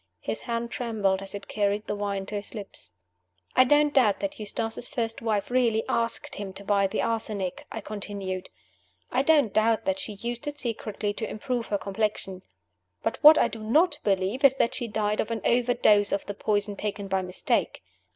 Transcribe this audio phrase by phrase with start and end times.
[0.21, 2.89] His hand trembled as it carried the wine to his lips.
[3.55, 7.81] "I don't doubt that Eustace's first wife really asked him to buy the arsenic," I
[7.81, 8.49] continued.
[9.11, 12.41] "I don't doubt that she used it secretly to improve her complexion.
[13.03, 16.25] But w hat I do not believe is that she died of an overdose of
[16.25, 17.83] the poison, taken by mistake."